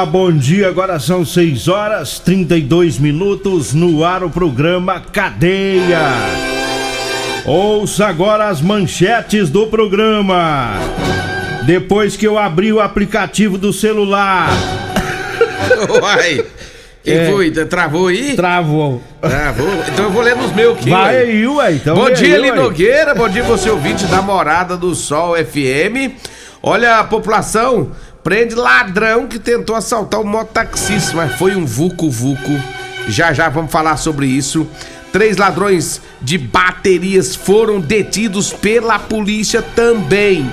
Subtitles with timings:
[0.00, 0.66] Olá, bom dia.
[0.66, 6.00] Agora são 6 horas 32 minutos no ar o programa Cadeia.
[7.44, 10.70] Ouça agora as manchetes do programa.
[11.66, 14.48] Depois que eu abri o aplicativo do celular.
[16.00, 16.46] Uai,
[17.04, 17.30] quem É.
[17.30, 17.50] foi?
[17.50, 18.34] Travou aí?
[18.34, 19.02] Travou.
[19.20, 19.68] Travou?
[19.92, 20.88] Então eu vou ler nos meus aqui.
[20.88, 21.72] Vai aí, ué.
[21.74, 22.50] Então bom dia, aí.
[22.52, 23.14] Nogueira.
[23.14, 26.16] Bom dia, você ouvinte da Morada do Sol FM.
[26.62, 27.90] Olha, a população
[28.22, 32.60] prende ladrão que tentou assaltar um mototaxista, mas foi um vucu-vucu.
[33.08, 34.66] Já já vamos falar sobre isso.
[35.12, 40.48] Três ladrões de baterias foram detidos pela polícia também.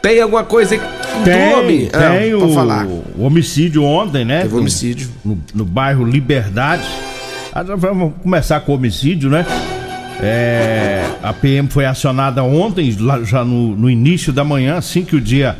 [0.00, 0.76] Tem alguma coisa
[1.24, 1.88] Tem, tu, homem?
[1.92, 2.86] Ah, tem pode o, falar.
[2.86, 4.42] o homicídio ontem, né?
[4.42, 5.08] Teve homicídio.
[5.24, 6.84] No, no bairro Liberdade.
[7.52, 9.46] Ah, Vamos começar com o homicídio, né?
[10.20, 15.20] É, a PM foi acionada ontem, já no, no início da manhã, assim que o
[15.20, 15.56] dia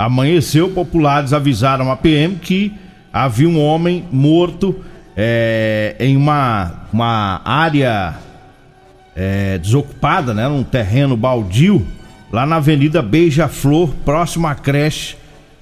[0.00, 2.72] amanheceu, populares avisaram a PM que
[3.12, 4.74] havia um homem morto
[5.14, 8.14] é, em uma, uma área
[9.14, 10.48] é, desocupada, né?
[10.48, 11.86] Num terreno baldio,
[12.32, 15.16] lá na Avenida Beija-Flor, próximo à creche,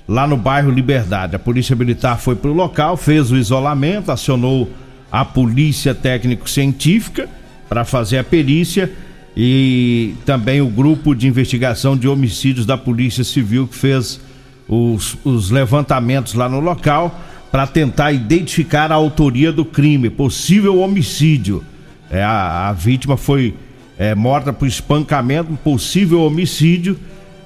[0.06, 1.34] lá no bairro Liberdade.
[1.34, 4.70] A Polícia Militar foi para o local, fez o isolamento, acionou
[5.10, 7.28] a Polícia Técnico-Científica
[7.69, 8.88] para fazer a perícia
[9.37, 14.27] e também o grupo de investigação de homicídios da Polícia Civil que fez
[14.68, 17.18] os, os levantamentos lá no local
[17.50, 21.64] para tentar identificar a autoria do crime, possível homicídio.
[22.10, 23.54] É, a, a vítima foi
[23.98, 26.98] é, morta por espancamento, possível homicídio,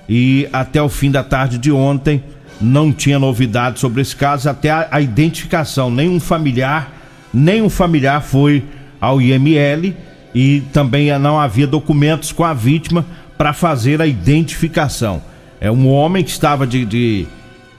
[0.08, 2.22] e até o fim da tarde de ontem
[2.60, 5.90] não tinha novidade sobre esse caso, até a, a identificação.
[5.90, 6.92] Nenhum familiar,
[7.32, 8.64] nenhum familiar foi
[9.00, 9.94] ao IML
[10.34, 13.04] e também não havia documentos com a vítima
[13.38, 15.22] para fazer a identificação.
[15.64, 17.24] É um homem que estava de, de,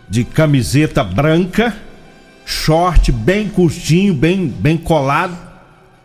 [0.09, 1.75] de camiseta branca,
[2.45, 5.37] short bem curtinho, bem, bem colado.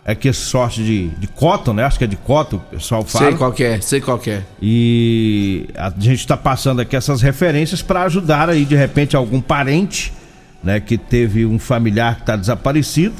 [0.05, 1.85] É que esse short de, de cotton, né?
[1.85, 3.27] Acho que é de cotton, o pessoal fala.
[3.27, 4.43] Sei qual é, sei qual que é.
[4.61, 10.13] E a gente está passando aqui essas referências para ajudar aí de repente algum parente,
[10.65, 13.15] né, que teve um familiar que está desaparecido,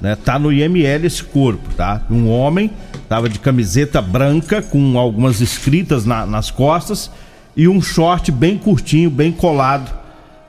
[0.00, 0.16] né?
[0.16, 2.00] Tá no IML esse corpo, tá?
[2.10, 2.70] Um homem
[3.06, 7.10] tava de camiseta branca com algumas escritas na- nas costas
[7.56, 9.96] e um short bem curtinho, bem colado.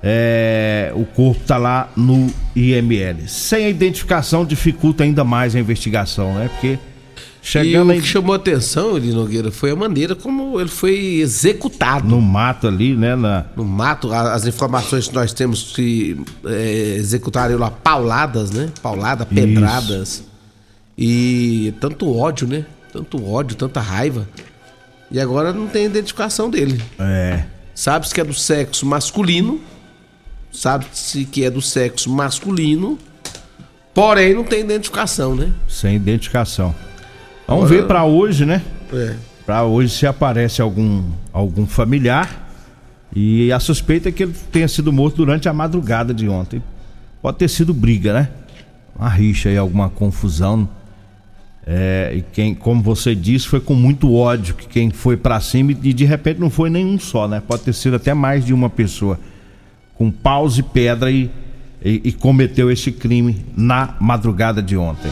[0.02, 3.28] É, o corpo tá lá no IML.
[3.28, 6.48] Sem a identificação dificulta ainda mais a investigação, né?
[6.54, 6.80] Porque E
[7.42, 12.08] chegando o aí que chamou atenção, Eli Nogueira, foi a maneira como ele foi executado.
[12.08, 13.14] no mato ali, né?
[13.16, 18.70] Na, No mato, as informações que nós temos que é, executaram lá pauladas, né?
[18.82, 20.24] Paulada, pedradas.
[20.98, 22.66] E tanto ódio, né?
[22.94, 24.28] Tanto ódio, tanta raiva.
[25.12, 26.82] E agora não tem identificação dele.
[27.00, 27.46] é.
[27.74, 29.62] Sabe-se que é do sexo masculino.
[30.52, 32.98] Sabe-se que é do sexo masculino.
[33.94, 35.52] Porém, não tem identificação, né?
[35.68, 36.76] Sem identificação.
[37.48, 38.62] Vamos Agora- ver pra hoje, né?
[38.94, 39.16] É.
[39.46, 42.50] Pra hoje se aparece algum, algum familiar.
[43.16, 46.62] E a suspeita é que ele tenha sido morto durante a madrugada de ontem.
[47.22, 48.30] Pode ter sido briga, né?
[48.94, 50.68] Uma rixa aí, alguma confusão.
[51.66, 55.72] É, e quem, como você disse, foi com muito ódio que quem foi pra cima
[55.72, 57.42] e de repente não foi nenhum só, né?
[57.46, 59.20] Pode ter sido até mais de uma pessoa
[59.94, 61.30] com paus e pedra e,
[61.84, 65.12] e, e cometeu esse crime na madrugada de ontem.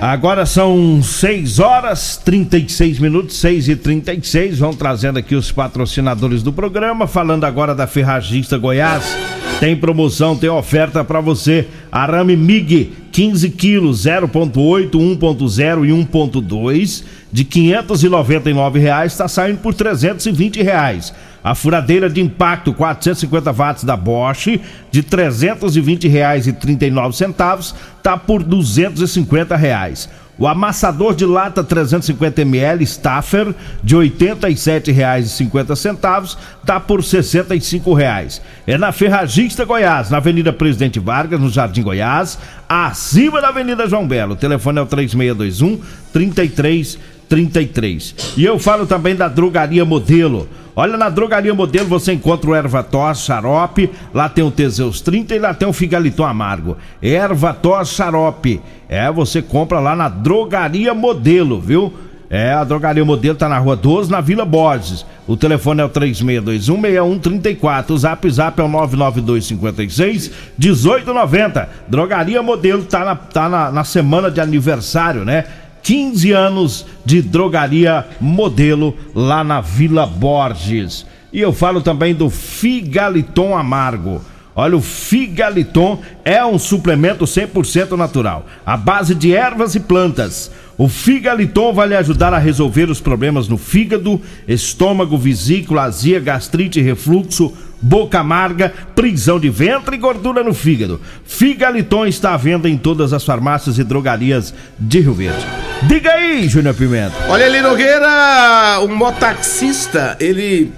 [0.00, 6.52] Agora são 6 horas 36 minutos, 6 e 36 Vão trazendo aqui os patrocinadores do
[6.52, 7.08] programa.
[7.08, 9.16] Falando agora da Ferragista Goiás.
[9.58, 11.66] Tem promoção, tem oferta para você.
[11.90, 17.02] Arame MIG 15 quilos, 0.8, 1.0 e 1.2
[17.32, 21.12] de 599 reais está saindo por 320 reais.
[21.42, 28.16] A furadeira de impacto 450 watts da Bosch de 320 reais e 39 centavos tá
[28.16, 30.08] por 250 reais.
[30.38, 33.52] O amassador de lata 350 ml Staffer
[33.82, 38.40] de R$ 87,50 tá por R$ 65,00.
[38.64, 42.38] É na Ferragista Goiás, na Avenida Presidente Vargas, no Jardim Goiás,
[42.68, 44.34] acima da Avenida João Belo.
[44.34, 45.80] O telefone é o 3621
[46.12, 48.14] 3333.
[48.36, 50.48] E eu falo também da Drogaria Modelo.
[50.80, 55.34] Olha, na Drogaria Modelo você encontra o erva tos, xarope, lá tem o Teseus 30
[55.34, 56.76] e lá tem o Figaliton Amargo.
[57.02, 58.62] Erva tos, xarope.
[58.88, 61.92] É, você compra lá na Drogaria Modelo, viu?
[62.30, 65.04] É, a Drogaria Modelo tá na Rua 12, na Vila Borges.
[65.26, 67.90] O telefone é o 36216134.
[67.90, 71.68] O zap zap é o 99256 1890.
[71.88, 75.44] Drogaria Modelo tá na, tá na, na semana de aniversário, né?
[75.82, 81.06] 15 anos de drogaria modelo lá na Vila Borges.
[81.32, 84.20] E eu falo também do Figaliton Amargo.
[84.60, 90.50] Olha, o Figaliton é um suplemento 100% natural, à base de ervas e plantas.
[90.76, 96.80] O Figaliton vai lhe ajudar a resolver os problemas no fígado, estômago, vesícula, azia, gastrite,
[96.80, 101.00] refluxo, boca amarga, prisão de ventre e gordura no fígado.
[101.24, 105.46] Figaliton está à venda em todas as farmácias e drogarias de Rio Verde.
[105.84, 107.14] Diga aí, Júnior Pimenta.
[107.28, 110.72] Olha ali, Nogueira, um motaxista, ele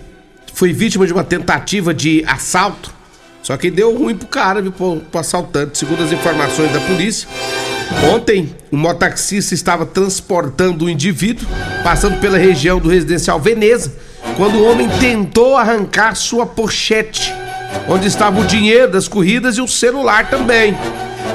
[0.52, 2.99] foi vítima de uma tentativa de assalto,
[3.50, 7.28] só que deu ruim pro cara, viu, pro, pro assaltante, segundo as informações da polícia.
[8.14, 11.48] Ontem, o motaxista estava transportando um indivíduo,
[11.82, 13.92] passando pela região do residencial Veneza,
[14.36, 17.34] quando o homem tentou arrancar sua pochete,
[17.88, 20.78] onde estava o dinheiro das corridas e o celular também.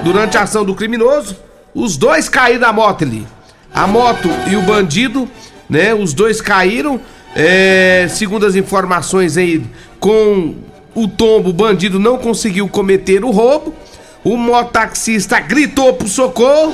[0.01, 1.35] Durante a ação do criminoso,
[1.73, 3.27] os dois caíram da moto ali.
[3.73, 5.29] A moto e o bandido,
[5.69, 5.93] né?
[5.93, 6.97] Os dois caíram.
[7.35, 9.61] É, segundo as informações aí,
[9.99, 10.55] com
[10.95, 13.75] o tombo, o bandido não conseguiu cometer o roubo.
[14.23, 16.73] O mototaxista gritou pro socorro,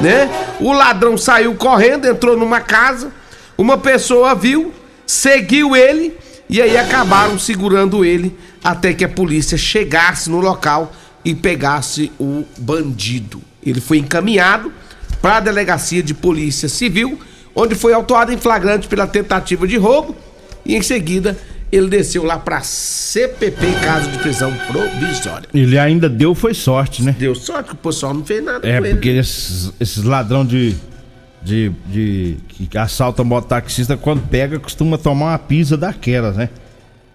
[0.00, 0.30] né?
[0.58, 3.12] O ladrão saiu correndo, entrou numa casa.
[3.58, 4.72] Uma pessoa viu,
[5.06, 6.16] seguiu ele
[6.48, 10.92] e aí acabaram segurando ele até que a polícia chegasse no local
[11.24, 13.42] e pegasse o bandido.
[13.64, 14.72] Ele foi encaminhado
[15.20, 17.18] para a delegacia de polícia civil,
[17.54, 20.14] onde foi autuado em flagrante pela tentativa de roubo
[20.64, 21.36] e em seguida
[21.70, 25.48] ele desceu lá para CPP, caso de prisão provisória.
[25.52, 27.14] Ele ainda deu foi sorte, né?
[27.18, 28.88] Deu sorte que o pessoal não fez nada é, com ele.
[28.88, 30.76] É, porque esses, esses ladrão de,
[31.42, 36.48] de, de que assaltam mototaxista, quando pega, costuma tomar uma pisa daquelas, né?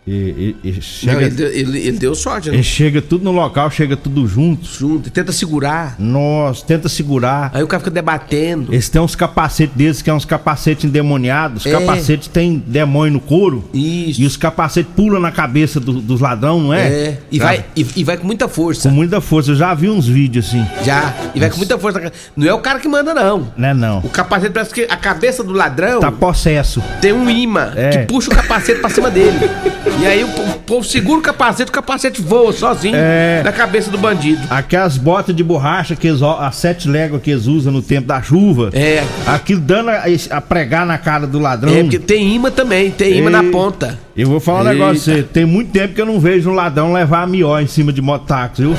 [0.05, 2.55] E, e, e chega, não, ele, ele, ele, deu sorte, né?
[2.55, 4.65] Ele chega tudo no local, chega tudo junto.
[4.65, 5.95] Junto, e tenta segurar.
[5.99, 7.51] Nossa, tenta segurar.
[7.53, 8.73] Aí o cara fica debatendo.
[8.73, 11.65] Eles têm uns capacetes desses que é uns capacetes endemoniados.
[11.65, 11.79] Os é.
[11.79, 13.69] capacetes têm demônio no couro.
[13.73, 14.21] Isso.
[14.21, 16.87] E os capacetes pulam na cabeça do, dos ladrões, não é?
[16.87, 17.19] É.
[17.31, 18.89] E vai, e, e, vai com muita força.
[18.89, 19.51] Com muita força.
[19.51, 20.65] Eu já vi uns vídeos assim.
[20.83, 21.13] Já.
[21.35, 22.11] E vai com muita força.
[22.35, 23.53] Não é o cara que manda, não.
[23.55, 23.99] Não é não.
[23.99, 25.99] O capacete parece que a cabeça do ladrão.
[25.99, 26.81] Tá possesso.
[26.99, 27.89] Tem um imã é.
[27.89, 29.37] que puxa o capacete pra cima dele.
[30.01, 30.27] E aí o
[30.65, 33.43] povo segura o capacete, o capacete voa sozinho é...
[33.43, 34.41] na cabeça do bandido.
[34.49, 38.19] Aquelas botas de borracha que eles, as sete léguas que eles usam no tempo da
[38.19, 38.71] chuva.
[38.73, 39.03] É.
[39.27, 41.71] Aquilo dando a, a pregar na cara do ladrão.
[41.71, 43.99] É, porque tem imã também, tem imã na ponta.
[44.17, 44.73] Eu vou falar um Eita.
[44.73, 45.23] negócio pra você.
[45.23, 48.01] Tem muito tempo que eu não vejo um ladrão levar a mió em cima de
[48.01, 48.75] mototáxi, viu?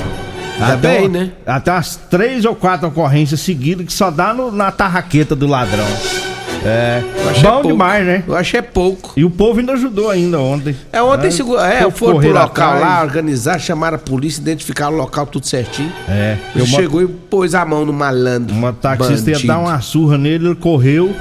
[0.61, 1.31] Até bem, né?
[1.47, 5.87] Até umas três ou quatro ocorrências seguidas que só dá no, na tarraqueta do ladrão.
[6.65, 7.03] É.
[7.43, 8.25] Bom é demais, né?
[8.27, 9.13] Eu achei é pouco.
[9.17, 10.77] E o povo ainda ajudou ainda ontem.
[10.93, 12.81] É, ontem é, segura, é foram pro local atrás.
[12.81, 15.93] lá, organizar, chamaram a polícia, identificaram o local tudo certinho.
[16.09, 16.37] É.
[16.55, 18.55] Ele chegou e pôs a mão no malandro.
[18.55, 19.41] Uma taxista bandido.
[19.41, 21.15] ia dar uma surra nele, ele correu.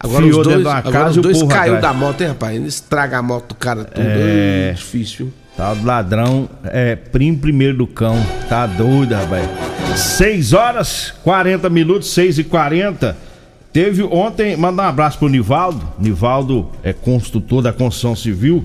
[0.00, 1.82] Agora os dois, agora os dois caiu atrás.
[1.82, 2.56] da moto, hein, rapaz?
[2.56, 4.06] Ele estraga a moto do cara tudo.
[4.06, 5.32] É, é difícil.
[5.56, 8.16] Tá, o ladrão é primo primeiro do cão.
[8.48, 9.48] Tá doido, rapaz.
[9.96, 13.27] 6 horas 40 minutos, 6 e 40
[13.72, 15.86] Teve ontem, mandar um abraço pro Nivaldo.
[15.98, 18.64] Nivaldo é construtor da construção civil.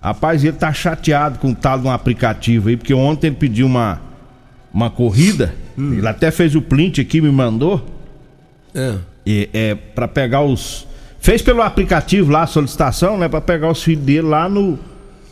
[0.00, 3.66] Rapaz, ele tá chateado com o tal de um aplicativo aí, porque ontem ele pediu
[3.66, 4.00] uma,
[4.72, 5.54] uma corrida.
[5.78, 5.94] Hum.
[5.94, 7.84] Ele até fez o print aqui, me mandou.
[8.74, 8.94] É.
[9.26, 10.86] E, é para pegar os.
[11.20, 13.28] Fez pelo aplicativo lá a solicitação, né?
[13.28, 14.78] Para pegar os filhos dele lá no,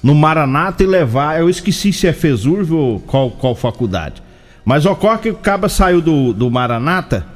[0.02, 1.38] no Maranata e levar.
[1.38, 4.22] Eu esqueci se é FESURV ou qual, qual faculdade.
[4.64, 7.26] Mas ocorre que o Caba saiu do, do Maranata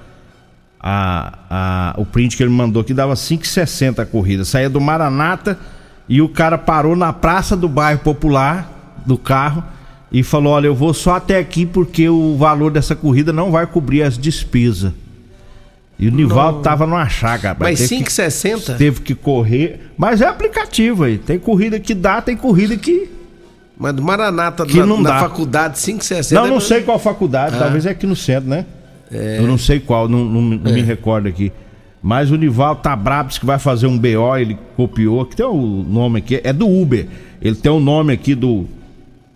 [0.80, 4.45] a, a, o print que ele mandou que dava 5,60 a corrida.
[4.45, 5.59] Saía do Maranata
[6.09, 9.62] e o cara parou na praça do bairro popular do carro
[10.12, 13.66] e falou: Olha, eu vou só até aqui porque o valor dessa corrida não vai
[13.66, 14.92] cobrir as despesas.
[15.99, 17.56] E o Nivaldo tava numa chaga.
[17.59, 18.76] Mas 5,60?
[18.76, 19.92] Teve que correr.
[19.97, 21.16] Mas é aplicativo aí.
[21.16, 23.11] Tem corrida que dá, tem corrida que.
[23.78, 25.21] Mas do Maranata que na, não na dá.
[25.21, 26.33] faculdade 5,60.
[26.33, 27.56] Não, não é- sei qual faculdade.
[27.56, 27.61] Ah.
[27.61, 28.66] Talvez é aqui no centro, né?
[29.12, 29.38] É.
[29.38, 31.52] Eu não sei qual, não, não- não me recordo aqui.
[32.02, 35.84] Mas o Nivaldo tá brabo, que vai fazer um BO, ele copiou, que tem o
[35.88, 37.06] nome aqui, é do Uber.
[37.42, 38.66] Ele tem o nome aqui do,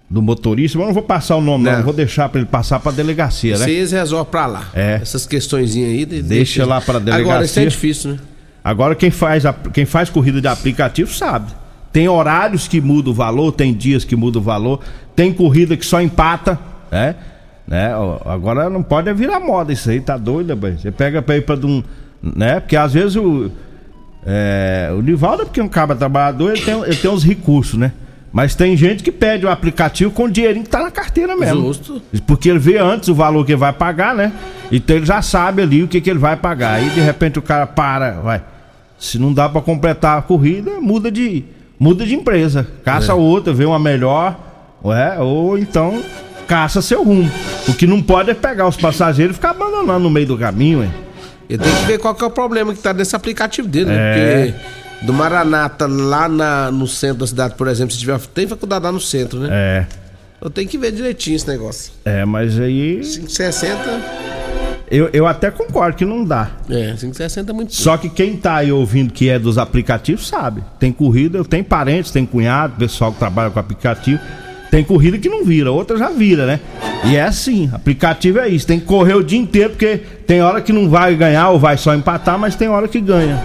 [0.08, 1.78] do motorista, mas não vou passar o nome, não.
[1.78, 1.82] Não.
[1.82, 3.64] vou deixar pra ele passar pra delegacia, né?
[3.64, 4.68] Vocês resolvem pra lá.
[4.74, 4.98] É.
[5.02, 6.04] Essas questõezinhas aí.
[6.04, 7.66] de- Deixa lá pra Agora, isso é delegacia.
[7.68, 8.18] difícil, né?
[8.62, 11.50] Agora quem faz, a- quem faz corrida de aplicativo sabe.
[11.92, 14.80] Tem horários que muda o valor, tem dias que muda o valor,
[15.16, 16.56] tem corrida que só empata,
[16.92, 17.16] né?
[17.70, 17.92] Né?
[18.26, 20.76] Agora não pode virar moda isso aí, tá doido, bem.
[20.76, 21.84] Você pega pra ir pra de um.
[22.20, 22.58] Né?
[22.58, 23.48] Porque às vezes o.
[24.26, 27.92] É, o Nivaldo, porque é um cabra trabalhador, ele tem, ele tem uns recursos, né?
[28.32, 31.62] Mas tem gente que pede o aplicativo com o dinheirinho que tá na carteira mesmo.
[31.62, 32.02] Justo.
[32.26, 34.32] Porque ele vê antes o valor que ele vai pagar, né?
[34.70, 36.74] Então ele já sabe ali o que, que ele vai pagar.
[36.74, 38.42] Aí de repente o cara para, vai.
[38.98, 41.44] Se não dá pra completar a corrida, muda de
[41.78, 44.38] muda de empresa, caça outra, vê uma melhor,
[44.84, 46.02] ué, ou então
[46.50, 47.30] caça seu rumo.
[47.69, 50.83] O que não pode é pegar os passageiros e ficar abandonando no meio do caminho,
[50.83, 50.92] hein?
[51.49, 53.95] Ele tem que ver qual que é o problema que tá nesse aplicativo dele, né?
[53.97, 54.47] É.
[54.52, 58.19] Porque do Maranata, lá na- no centro da cidade, por exemplo, se tiver.
[58.35, 59.49] Tem faculdade lá no centro, né?
[59.50, 59.87] É,
[60.42, 61.92] Eu tenho que ver direitinho esse negócio.
[62.04, 63.76] é, mas aí 5,60.
[64.90, 66.50] eu, eu até concordo que não dá.
[66.69, 67.75] É, 5,60 é muito.
[67.76, 70.62] Só que quem tá aí ouvindo que é dos aplicativos sabe.
[70.80, 74.21] Tem corrida, eu tenho parentes, tem cunhado, pessoal que trabalha com aplicativo.
[74.70, 76.60] Tem corrida que não vira, outra já vira, né?
[77.04, 78.66] E é assim, aplicativo é isso.
[78.66, 81.76] Tem que correr o dia inteiro, porque tem hora que não vai ganhar ou vai
[81.76, 83.42] só empatar, mas tem hora que ganha.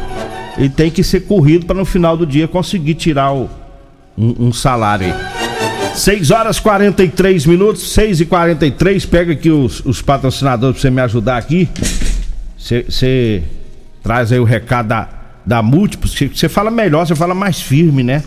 [0.57, 3.49] E tem que ser corrido para no final do dia conseguir tirar o-
[4.17, 5.13] um, um salário aí.
[5.95, 11.01] 6 horas 43 minutos, 6 e 43 Pega aqui os, os patrocinadores pra você me
[11.01, 11.67] ajudar aqui.
[12.57, 13.43] Você
[14.03, 15.09] traz aí o recado da,
[15.45, 16.13] da Múltiplos.
[16.33, 18.23] Você fala melhor, você fala mais firme, né?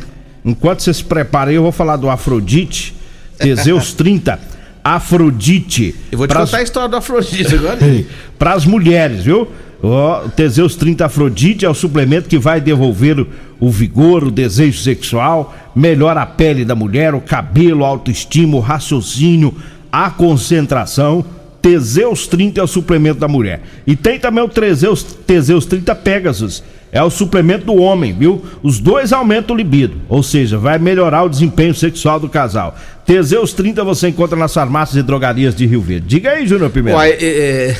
[0.48, 2.94] Enquanto você se prepara aí, eu vou falar do Afrodite,
[3.38, 4.38] Teseus 30.
[4.82, 5.94] Afrodite.
[6.10, 7.78] Eu vou te Pras- contar a história do Afrodite agora.
[8.38, 9.46] para as mulheres, viu?
[9.82, 13.26] Ó, Teseus 30 Afrodite é o suplemento que vai devolver o,
[13.60, 18.60] o vigor, o desejo sexual, melhora a pele da mulher, o cabelo, a autoestima, o
[18.60, 19.54] raciocínio,
[19.92, 21.24] a concentração.
[21.60, 23.60] Teseus 30 é o suplemento da mulher.
[23.86, 26.62] E tem também o Teseus, Teseus 30 Pegasus.
[26.90, 28.42] É o suplemento do homem, viu?
[28.62, 32.74] Os dois aumentam o libido, ou seja, vai melhorar o desempenho sexual do casal.
[33.04, 36.06] Teseus 30 você encontra nas farmácias e drogarias de Rio Verde.
[36.06, 36.96] Diga aí, Júnior Pimenta.
[36.96, 37.76] Uai, é, é,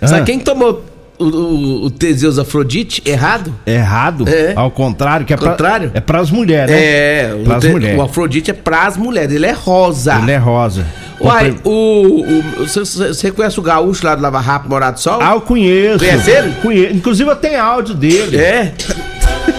[0.00, 0.06] Ah.
[0.08, 0.84] Sabe quem tomou
[1.18, 3.54] o, o, o Teseus Afrodite errado?
[3.66, 4.28] Errado.
[4.28, 4.52] É.
[4.56, 5.90] Ao contrário, que é Contrário?
[5.90, 6.82] Pra, é pras mulheres, né?
[6.84, 7.98] É, o, Pras te- mulheres.
[7.98, 10.16] o Afrodite é pras mulheres, ele é rosa.
[10.20, 10.84] Ele é rosa.
[11.24, 12.24] Uai, o.
[12.66, 15.18] Você conhece o gaúcho lá do Lava Rápido Morado do Sol?
[15.20, 15.98] Ah, eu conheço.
[15.98, 16.52] Conhece ele?
[16.62, 16.94] Conheço.
[16.94, 18.36] Inclusive eu tenho áudio dele.
[18.36, 18.72] É.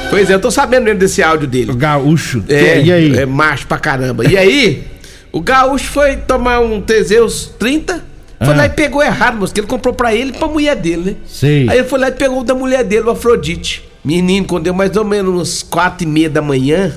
[0.10, 1.72] Pois é, eu tô sabendo mesmo desse áudio dele.
[1.72, 2.44] O gaúcho.
[2.48, 3.18] É, e aí?
[3.18, 4.24] É macho pra caramba.
[4.30, 4.84] E aí,
[5.32, 8.04] o gaúcho foi tomar um Teseus 30,
[8.44, 8.58] foi Ah.
[8.58, 11.16] lá e pegou errado, moço, que ele comprou pra ele e pra mulher dele, né?
[11.28, 11.68] Sei.
[11.70, 13.84] Aí ele foi lá e pegou o da mulher dele, o Afrodite.
[14.04, 16.94] Menino, quando deu mais ou menos uns quatro e meia da manhã,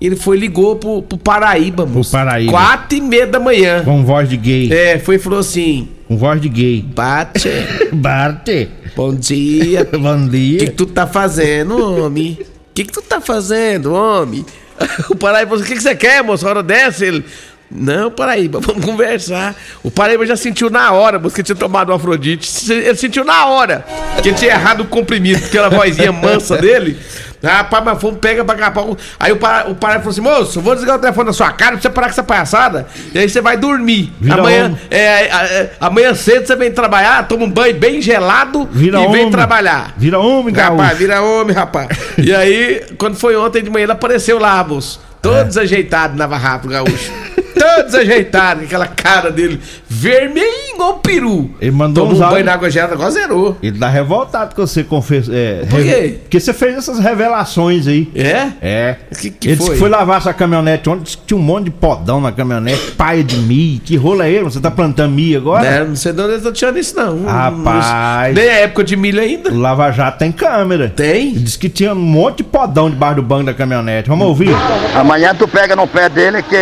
[0.00, 2.12] ele foi ligou pro, pro Paraíba, moço.
[2.12, 2.52] Paraíba.
[2.52, 3.82] Quatro e meia da manhã.
[3.84, 4.72] Com voz de gay.
[4.72, 6.82] É, foi e falou assim, Com voz de gay.
[6.82, 7.48] bate,
[7.92, 8.68] Barte.
[8.94, 10.58] bom dia, Bom O dia.
[10.58, 12.38] que, que tu tá fazendo, homem?
[12.40, 14.44] O que, que tu tá fazendo, homem?
[15.08, 16.46] O Paraíba falou: o que, que você quer, moço?
[16.46, 17.04] A hora dessa?
[17.06, 17.24] Ele.
[17.70, 19.56] Não, Paraíba, vamos conversar.
[19.82, 22.70] O Paraíba já sentiu na hora, moço, que tinha tomado o Afrodite.
[22.70, 23.84] Ele sentiu na hora
[24.22, 26.96] que ele tinha errado o comprimido, aquela vozinha mansa dele.
[27.42, 28.70] Rapaz, mas fomos, pega pra cá.
[28.70, 28.84] pra-
[29.20, 31.50] Aí o Paraíba, o Paraíba falou assim: moço, eu vou desligar o telefone da sua
[31.52, 32.86] cara pra você parar com essa palhaçada.
[33.14, 34.12] E aí você vai dormir.
[34.20, 34.78] Vira amanhã, homem.
[34.90, 39.02] é, é, é, amanhã cedo você vem trabalhar, toma um banho bem gelado Vira e
[39.02, 39.30] vem homem.
[39.30, 39.92] trabalhar.
[39.96, 40.80] Vira homem, gaúcho.
[40.82, 41.88] Rapaz, vira homem, rapaz.
[42.18, 45.00] E aí, quando foi ontem de manhã, ele apareceu lá, moço.
[45.22, 45.44] Todo É.
[45.44, 47.12] desajeitado, Rápido, gaúcho.
[47.58, 49.58] Todo desajeitado, aquela cara dele
[49.88, 51.50] vermelho igual um peru.
[51.60, 53.56] Ele mandou Tomou um banho na água gelada, agora zerou.
[53.62, 55.32] Ele tá revoltado com você confessa.
[55.34, 56.18] É, Por quê?
[56.22, 58.10] Porque você fez essas revelações aí.
[58.14, 58.48] É?
[58.60, 58.96] É.
[59.18, 59.74] Que- que ele disse foi?
[59.74, 62.90] que foi lavar sua caminhonete ontem, disse que tinha um monte de podão na caminhonete,
[62.92, 63.80] paia de milho.
[63.80, 64.44] Que rolo é ele?
[64.44, 65.62] Você tá plantando milho agora?
[65.62, 67.24] Né, não sei de onde eles estão tirando isso, não.
[67.24, 68.34] Rapaz.
[68.34, 69.50] Nem é época de milho ainda.
[69.50, 70.92] O Lava Jato tem câmera.
[70.94, 71.30] Tem?
[71.30, 74.08] Ele disse que tinha um monte de podão debaixo do banco da caminhonete.
[74.08, 74.50] Vamos ouvir?
[74.94, 76.56] Amanhã tu pega no pé dele que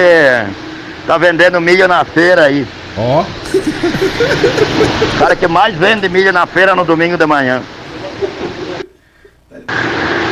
[1.07, 2.67] tá vendendo milho na feira aí.
[2.97, 3.25] Ó.
[5.15, 7.63] O cara que mais vende milho na feira no domingo de manhã.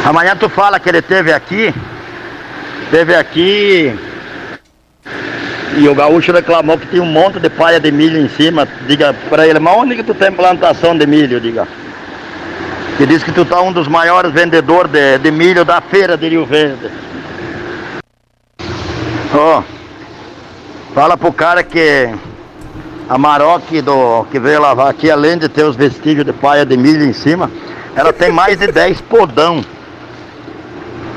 [0.04, 1.74] Amanhã tu fala que ele teve aqui.
[2.90, 3.98] Teve aqui.
[5.76, 8.68] E o gaúcho reclamou que tinha um monte de palha de milho em cima.
[8.86, 11.40] Diga pra ele, mas onde que tu tem plantação de milho?
[11.40, 11.66] Diga.
[12.96, 16.28] Que diz que tu tá um dos maiores vendedores de, de milho da feira de
[16.28, 16.90] Rio Verde.
[19.34, 19.62] Ó.
[20.94, 22.08] fala pro cara que
[23.08, 26.76] a Maroc do, que veio lavar aqui, além de ter os vestígios de palha de
[26.76, 27.50] milho em cima,
[27.94, 29.64] ela tem mais de 10 podão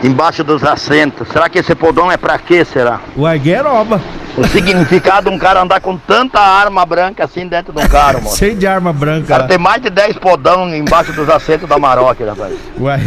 [0.03, 1.27] embaixo dos assentos.
[1.29, 2.99] Será que esse podão é pra quê, será?
[3.17, 4.01] Ué, gueroba.
[4.37, 8.21] O significado de um cara andar com tanta arma branca assim dentro de um carro,
[8.21, 8.35] mano.
[8.35, 9.27] Cheio de arma branca.
[9.27, 9.47] Cara, lá.
[9.47, 12.53] tem mais de 10 podão embaixo dos assentos da Maroc, rapaz.
[12.79, 12.99] Ué.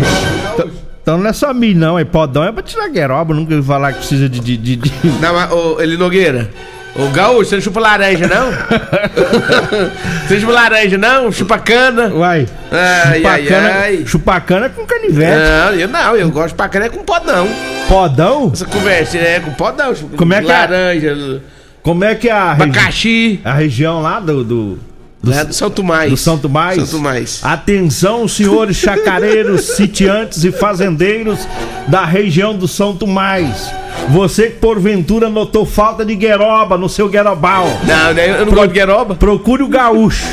[0.57, 1.99] t- Então não é só milho, não.
[1.99, 3.33] É podão é pra tirar gueroba.
[3.33, 4.39] Nunca ouvi falar que precisa de.
[4.41, 6.51] de, de, de- Não, mas, ô, Eli Nogueira.
[6.95, 8.51] Ô, Gaúcho, você não chupa laranja, não?
[10.29, 11.33] você não chupa laranja, não?
[11.33, 12.09] Chupa cana?
[12.15, 12.47] Uai.
[12.71, 14.03] Ai, ai, chupacana, ai.
[14.05, 15.33] chupacana com canivete.
[15.39, 17.49] Não, eu não, eu gosto de chupar cana é com podão.
[17.89, 18.51] Podão?
[18.53, 19.95] Essa conversa é com podão.
[19.95, 20.55] chupa- Como é que é?
[20.59, 21.43] Laranja,
[21.83, 23.41] Como é que é a, regi- abacaxi.
[23.45, 24.45] a região lá do.
[24.45, 24.79] do...
[25.23, 26.11] do- né, do São Tomás.
[26.11, 26.77] Do São Tomás?
[26.77, 27.41] São Tomás.
[27.43, 31.41] Atenção, senhores chacareiros, sitiantes e fazendeiros
[31.89, 33.71] da região do São Tomás.
[34.11, 37.67] Você que porventura notou falta de gueroba no seu guerobal.
[37.85, 39.15] Não, né, eu não gosto de gueroba.
[39.17, 40.25] Procure o gaúcho.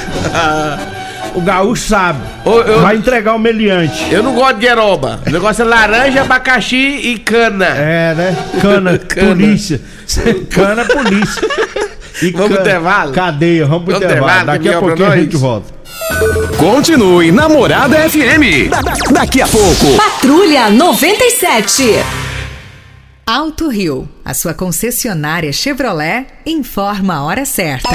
[1.34, 2.20] O gaúcho sabe.
[2.46, 4.08] Ô, eu- Vai entregar o meliante.
[4.14, 5.20] Eu não gosto de gueroba.
[5.28, 7.66] O negócio é laranja, abacaxi e cana.
[7.66, 8.38] É, né?
[8.62, 9.28] Cana, Cana.
[9.36, 9.82] polícia.
[10.50, 11.42] Cana, polícia.
[12.22, 13.12] E Vamos pro intervalo?
[13.12, 14.46] Cadeia, vamos pro intervalo.
[14.46, 15.74] Daqui a pouquinho a gente volta.
[16.58, 18.70] Continue Namorada FM.
[18.70, 19.98] Da- da- Daqui a pouco.
[19.98, 21.84] Patrulha 97.
[23.28, 27.90] Alto Rio, a sua concessionária Chevrolet, informa a hora certa.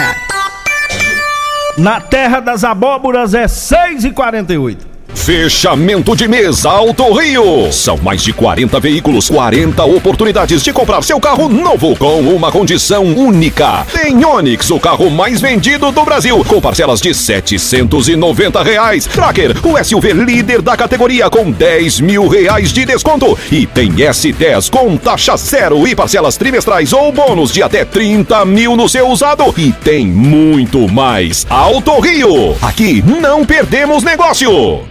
[1.78, 4.89] Na terra das abóboras é 6h48.
[5.14, 7.72] Fechamento de mês Alto Rio.
[7.72, 13.04] São mais de 40 veículos, 40 oportunidades de comprar seu carro novo com uma condição
[13.04, 13.86] única.
[13.92, 19.06] Tem Onix, o carro mais vendido do Brasil, com parcelas de 790 reais.
[19.06, 23.38] Tracker, o SUV líder da categoria com 10 mil reais de desconto.
[23.52, 28.76] E tem S10 com taxa zero e parcelas trimestrais ou bônus de até 30 mil
[28.76, 29.52] no seu usado.
[29.56, 31.46] E tem muito mais.
[31.48, 32.56] Alto Rio.
[32.62, 34.90] Aqui não perdemos negócio.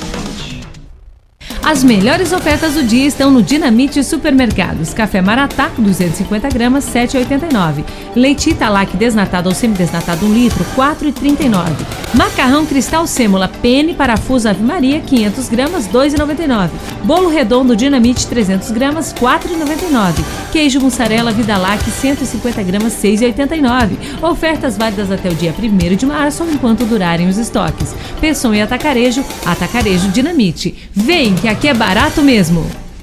[1.63, 4.93] As melhores ofertas do dia estão no Dinamite Supermercados.
[4.93, 7.85] Café Maratá, 250 gramas, 7,89.
[8.15, 12.01] Leite Italac desnatado ou semidesnatado 1 litro, 4,39.
[12.15, 16.69] Macarrão Cristal Sêmula, pene, parafuso Ave Maria, 500 gramas, 2,99.
[17.05, 20.21] Bolo redondo Dinamite, 300 gramas, 4,99.
[20.51, 23.91] Queijo mussarela Vidalac, 150 gramas, 6,89.
[24.21, 27.95] Ofertas válidas até o dia 1 de março, enquanto durarem os estoques.
[28.19, 30.75] Pessoa e Atacarejo, Atacarejo Dinamite.
[30.93, 32.65] Vem que aqui é barato mesmo.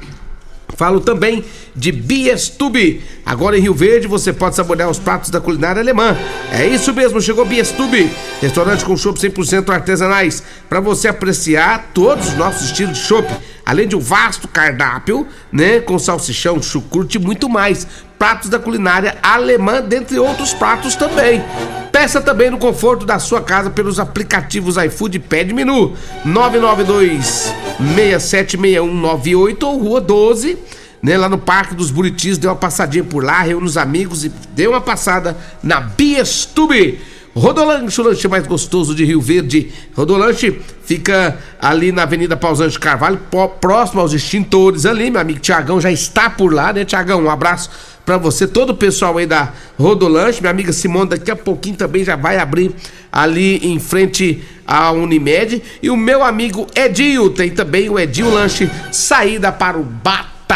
[0.75, 3.03] Falo também de Biestube.
[3.25, 6.17] Agora em Rio Verde você pode saborear os pratos da culinária alemã.
[6.53, 12.35] É isso mesmo, chegou Biestube, restaurante com chopp 100% artesanais, para você apreciar todos os
[12.35, 13.29] nossos estilos de chopp,
[13.67, 17.85] além de um vasto cardápio, né, com salsichão, chucrute e muito mais.
[18.17, 21.45] Pratos da culinária alemã, dentre outros pratos também.
[21.91, 27.53] Peça também no conforto da sua casa pelos aplicativos iFood e Pede Menu 992
[27.95, 30.57] 676198 ou Rua 12,
[31.03, 34.29] né, lá no Parque dos Buritis, deu uma passadinha por lá, reúne os amigos e
[34.55, 37.01] deu uma passada na Biestube.
[37.37, 39.71] Rodolanche, o lanche mais gostoso de Rio Verde.
[39.95, 43.21] Rodolanche fica ali na Avenida Pausante Carvalho,
[43.61, 45.11] próximo aos extintores ali.
[45.11, 47.23] Meu amigo Tiagão já está por lá, né, Tiagão?
[47.23, 47.71] Um abraço
[48.07, 50.41] para você, todo o pessoal aí da Rodolanche.
[50.41, 52.75] Minha amiga Simone daqui a pouquinho também já vai abrir
[53.13, 55.63] ali em frente à Unimed.
[55.83, 59.85] E o meu amigo Edil, tem também o Edil Lanche, saída para o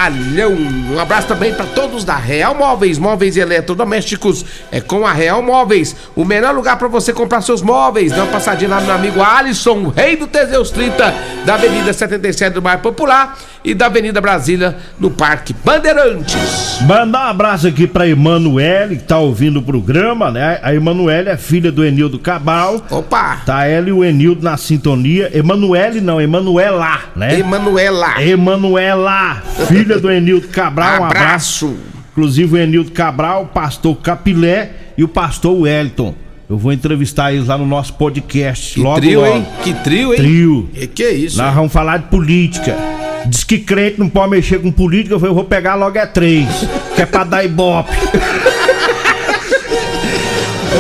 [0.01, 0.57] Batalhão.
[0.91, 4.47] Um abraço também para todos da Real Móveis, móveis eletrodomésticos.
[4.73, 8.11] É com a Real Móveis, o melhor lugar para você comprar seus móveis.
[8.11, 12.55] Dá uma passadinha lá no meu amigo Alisson, rei do Teseus 30, da Avenida 77
[12.55, 16.79] do Bairro Popular e da Avenida Brasília, no Parque Bandeirantes.
[16.83, 20.59] Mandar um abraço aqui pra Emanuele, que tá ouvindo o programa, né?
[20.63, 22.83] A Emanuele é filha do Enildo Cabal.
[22.91, 23.43] Opa!
[23.45, 25.31] Tá ela e o Enildo na sintonia.
[25.37, 27.39] Emanuele não, Emanuela, né?
[27.39, 28.23] Emanuela.
[28.23, 31.03] Emanuela, filha do Enildo Cabral.
[31.03, 31.77] Um abraço.
[32.13, 36.15] Inclusive o Enildo Cabral, o pastor Capilé e o pastor Wellington.
[36.49, 38.75] Eu vou entrevistar eles lá no nosso podcast.
[38.75, 39.37] Que logo, trio, logo.
[39.37, 39.47] hein?
[39.63, 40.17] Que trio, hein?
[40.17, 40.71] Trio.
[40.75, 41.39] Que que é isso?
[41.39, 42.77] Nós vamos falar de política.
[43.27, 46.07] Diz que crente não pode mexer com política, eu falei, eu vou pegar logo é
[46.07, 46.47] três,
[46.95, 47.91] que é pra dar ibope.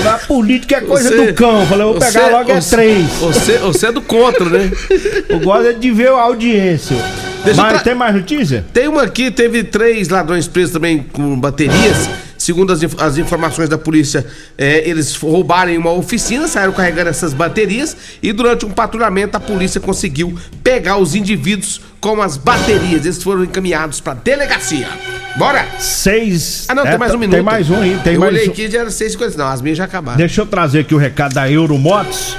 [0.08, 2.60] A política é coisa Você- do cão, eu falei, eu vou pegar você- logo é
[2.60, 3.06] você- três.
[3.20, 4.70] Você, você é do contra, né?
[5.28, 6.96] Eu gosto de ver a audiência.
[7.44, 8.64] Deixa Mas tra- tem mais notícia?
[8.72, 12.08] Tem uma aqui, teve três ladrões presos também com baterias.
[12.50, 14.26] Segundo as, as informações da polícia,
[14.58, 19.80] é, eles roubaram uma oficina, saíram carregando essas baterias e durante um patrulhamento a polícia
[19.80, 23.04] conseguiu pegar os indivíduos com as baterias.
[23.04, 24.88] Eles foram encaminhados pra delegacia.
[25.36, 25.64] Bora!
[25.78, 26.64] Seis.
[26.68, 27.44] Ah, não, É, tem mais um tem minuto.
[27.44, 28.50] mais um aí, tem Eu mais olhei um.
[28.50, 29.36] aqui já era seis coisas.
[29.36, 30.18] Não, as minhas já acabaram.
[30.18, 32.36] Deixa eu trazer aqui o recado da Euromotos.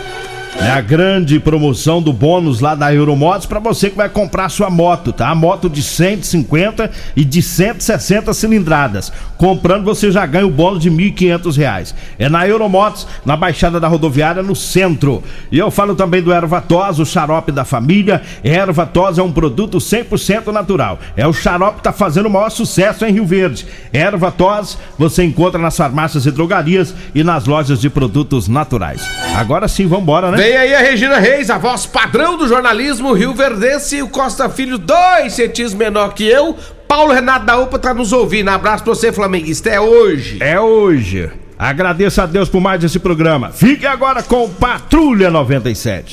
[0.60, 4.70] É a grande promoção do bônus lá da Euromotos para você que vai comprar sua
[4.70, 5.30] moto, tá?
[5.30, 9.12] A moto de 150 e de 160 cilindradas.
[9.38, 11.96] Comprando você já ganha o bônus de 1.500 reais.
[12.20, 15.24] É na Euromotos, na Baixada da Rodoviária, no centro.
[15.52, 18.22] E eu falo também do Ervatos, o xarope da família.
[18.44, 21.00] Ervatos é um produto 100% natural.
[21.16, 23.66] É o xarope que tá fazendo o maior sucesso em Rio Verde.
[23.92, 29.02] Ervatos você encontra nas farmácias e drogarias e nas lojas de produtos naturais.
[29.36, 30.41] Agora sim, vambora, né?
[30.42, 34.50] Vem aí a Regina Reis, a voz padrão do jornalismo Rio Verdense e o Costa
[34.50, 36.58] Filho, dois centímetros menor que eu.
[36.88, 38.50] Paulo Renato da UPA tá nos ouvindo.
[38.50, 39.70] Abraço pra você, flamenguista.
[39.70, 40.40] É hoje.
[40.42, 41.30] É hoje.
[41.60, 43.52] Agradeço a Deus por mais esse programa.
[43.52, 46.10] Fique agora com Patrulha 97.